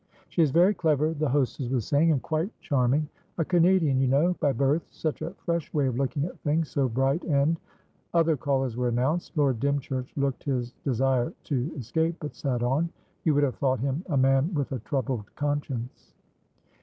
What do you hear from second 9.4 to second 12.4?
Dymchurch looked his desire to escape, but